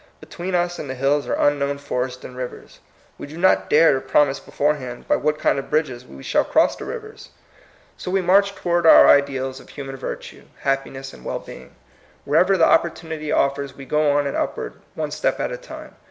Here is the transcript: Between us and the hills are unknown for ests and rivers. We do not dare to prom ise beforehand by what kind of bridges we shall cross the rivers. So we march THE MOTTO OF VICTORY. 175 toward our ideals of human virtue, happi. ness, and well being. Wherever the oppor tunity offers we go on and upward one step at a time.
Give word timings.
Between 0.19 0.55
us 0.55 0.79
and 0.79 0.89
the 0.89 0.95
hills 0.95 1.27
are 1.27 1.35
unknown 1.35 1.77
for 1.77 2.05
ests 2.05 2.23
and 2.25 2.35
rivers. 2.35 2.79
We 3.19 3.27
do 3.27 3.37
not 3.37 3.69
dare 3.69 3.93
to 3.93 4.01
prom 4.01 4.29
ise 4.29 4.39
beforehand 4.39 5.07
by 5.07 5.15
what 5.17 5.37
kind 5.37 5.59
of 5.59 5.69
bridges 5.69 6.07
we 6.07 6.23
shall 6.23 6.43
cross 6.43 6.75
the 6.75 6.85
rivers. 6.85 7.29
So 7.97 8.09
we 8.09 8.19
march 8.19 8.55
THE 8.55 8.61
MOTTO 8.67 8.77
OF 8.79 8.83
VICTORY. 8.85 8.91
175 9.37 9.37
toward 9.43 9.45
our 9.45 9.45
ideals 9.45 9.59
of 9.59 9.69
human 9.69 9.97
virtue, 9.97 10.45
happi. 10.65 10.91
ness, 10.91 11.13
and 11.13 11.23
well 11.23 11.37
being. 11.37 11.75
Wherever 12.25 12.57
the 12.57 12.65
oppor 12.65 12.89
tunity 12.91 13.31
offers 13.31 13.75
we 13.75 13.85
go 13.85 14.13
on 14.17 14.25
and 14.25 14.35
upward 14.35 14.81
one 14.95 15.11
step 15.11 15.39
at 15.39 15.51
a 15.51 15.57
time. 15.57 15.93